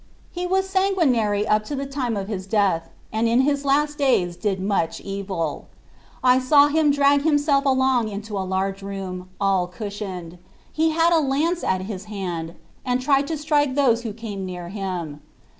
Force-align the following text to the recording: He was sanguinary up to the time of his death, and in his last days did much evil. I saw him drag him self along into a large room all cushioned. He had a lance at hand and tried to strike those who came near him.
He 0.31 0.47
was 0.47 0.67
sanguinary 0.67 1.47
up 1.47 1.63
to 1.65 1.75
the 1.75 1.85
time 1.85 2.17
of 2.17 2.27
his 2.27 2.47
death, 2.47 2.89
and 3.13 3.27
in 3.27 3.41
his 3.41 3.63
last 3.63 3.99
days 3.99 4.35
did 4.35 4.59
much 4.59 4.99
evil. 4.99 5.67
I 6.23 6.39
saw 6.39 6.69
him 6.69 6.89
drag 6.89 7.21
him 7.21 7.37
self 7.37 7.65
along 7.67 8.09
into 8.09 8.35
a 8.35 8.39
large 8.41 8.81
room 8.81 9.29
all 9.39 9.67
cushioned. 9.67 10.39
He 10.73 10.89
had 10.89 11.13
a 11.13 11.21
lance 11.21 11.63
at 11.63 11.81
hand 11.81 12.55
and 12.83 12.99
tried 12.99 13.27
to 13.27 13.37
strike 13.37 13.75
those 13.75 14.01
who 14.01 14.11
came 14.11 14.43
near 14.43 14.69
him. 14.69 15.21